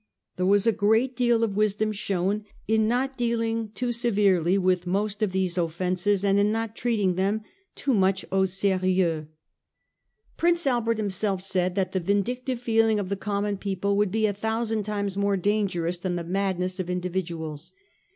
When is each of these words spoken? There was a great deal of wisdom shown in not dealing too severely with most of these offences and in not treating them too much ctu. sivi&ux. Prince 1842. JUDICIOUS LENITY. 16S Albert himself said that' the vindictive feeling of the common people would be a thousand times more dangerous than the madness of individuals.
There 0.35 0.47
was 0.47 0.65
a 0.65 0.71
great 0.71 1.15
deal 1.15 1.43
of 1.43 1.55
wisdom 1.55 1.91
shown 1.91 2.43
in 2.67 2.87
not 2.87 3.17
dealing 3.19 3.69
too 3.69 3.91
severely 3.91 4.57
with 4.57 4.87
most 4.87 5.21
of 5.21 5.31
these 5.31 5.59
offences 5.59 6.23
and 6.23 6.39
in 6.39 6.51
not 6.51 6.75
treating 6.75 7.13
them 7.13 7.43
too 7.75 7.93
much 7.93 8.25
ctu. 8.31 8.47
sivi&ux. 8.49 9.27
Prince 10.37 10.65
1842. 10.65 10.65
JUDICIOUS 10.65 10.65
LENITY. 10.65 10.65
16S 10.71 10.71
Albert 10.71 10.97
himself 10.97 11.41
said 11.43 11.75
that' 11.75 11.91
the 11.91 11.99
vindictive 11.99 12.59
feeling 12.59 12.97
of 12.99 13.09
the 13.09 13.15
common 13.15 13.57
people 13.57 13.95
would 13.95 14.11
be 14.11 14.25
a 14.25 14.33
thousand 14.33 14.81
times 14.81 15.15
more 15.15 15.37
dangerous 15.37 15.99
than 15.99 16.15
the 16.15 16.23
madness 16.23 16.79
of 16.79 16.89
individuals. 16.89 17.71